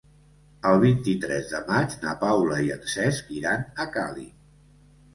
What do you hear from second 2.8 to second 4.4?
Cesc iran a Càlig.